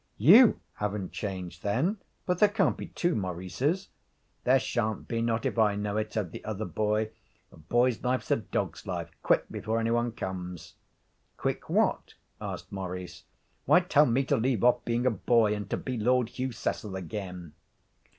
[0.17, 3.89] 'You haven't changed, then but there can't be two Maurices.'
[4.45, 7.11] 'There sha'n't be; not if I know it,' said the other boy;
[7.51, 9.11] 'a boy's life's a dog's life.
[9.21, 10.73] Quick, before any one comes.'
[11.37, 13.25] 'Quick what?' asked Maurice.
[13.65, 16.95] 'Why tell me to leave off being a boy, and to be Lord Hugh Cecil
[16.95, 17.53] again.'